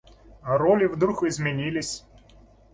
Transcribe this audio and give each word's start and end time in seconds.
Роли 0.41 0.87
вдруг 0.87 1.21
изменились. 1.21 2.05